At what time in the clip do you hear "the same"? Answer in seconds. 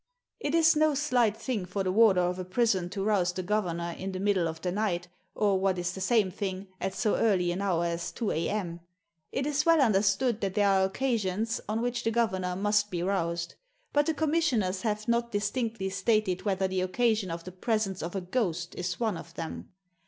5.93-6.31